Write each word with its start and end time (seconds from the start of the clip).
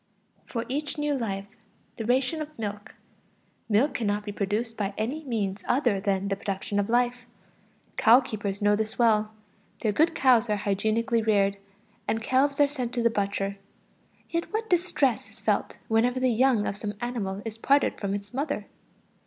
For 0.47 0.65
each 0.67 0.97
new 0.97 1.13
life, 1.13 1.45
the 1.97 2.07
ration 2.07 2.41
of 2.41 2.57
milk. 2.57 2.95
Milk 3.69 3.93
cannot 3.93 4.25
be 4.25 4.31
produced 4.31 4.75
by 4.75 4.95
any 4.97 5.23
means 5.25 5.63
other 5.67 5.99
than 6.01 6.27
the 6.27 6.35
production 6.35 6.79
of 6.79 6.89
life. 6.89 7.27
Cow 7.97 8.19
keepers 8.19 8.63
know 8.63 8.75
this 8.75 8.97
well; 8.97 9.31
their 9.81 9.91
good 9.91 10.15
cows 10.15 10.49
are 10.49 10.55
hygienically 10.57 11.21
reared, 11.21 11.57
and 12.07 12.19
calves 12.19 12.59
are 12.59 12.67
sent 12.67 12.93
to 12.95 13.03
the 13.03 13.11
butcher. 13.11 13.57
Yet 14.27 14.51
what 14.51 14.71
distress 14.71 15.29
is 15.29 15.39
felt 15.39 15.77
whenever 15.87 16.19
the 16.19 16.31
young 16.31 16.65
of 16.65 16.77
some 16.77 16.95
animal 16.99 17.43
is 17.45 17.59
parted 17.59 17.99
from 17.99 18.15
its 18.15 18.33
mother! 18.33 18.65